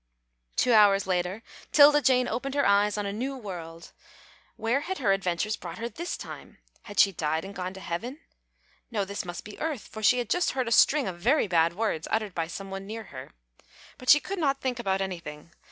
Two 0.55 0.73
hours 0.73 1.05
later, 1.05 1.43
'Tilda 1.71 2.01
Jane 2.01 2.27
opened 2.27 2.55
her 2.55 2.65
eyes 2.65 2.97
on 2.97 3.05
a 3.05 3.13
new 3.13 3.37
world. 3.37 3.91
Where 4.55 4.79
had 4.79 4.97
her 4.97 5.13
adventures 5.13 5.55
brought 5.55 5.77
her 5.77 5.87
this 5.89 6.17
time? 6.17 6.57
Had 6.81 6.99
she 6.99 7.11
died 7.11 7.45
and 7.45 7.53
gone 7.53 7.75
to 7.75 7.79
heaven? 7.79 8.19
No, 8.89 9.05
this 9.05 9.25
must 9.25 9.43
be 9.43 9.59
earth, 9.59 9.87
for 9.87 10.01
she 10.01 10.17
had 10.17 10.27
just 10.31 10.53
heard 10.53 10.67
a 10.67 10.71
string 10.71 11.07
of 11.07 11.19
very 11.19 11.47
bad 11.47 11.73
words 11.73 12.07
uttered 12.09 12.33
by 12.33 12.47
some 12.47 12.71
one 12.71 12.87
near 12.87 13.03
her. 13.13 13.29
But 13.99 14.09
she 14.09 14.19
could 14.19 14.39
not 14.39 14.59
think 14.59 14.79
about 14.79 15.01
anything. 15.01 15.51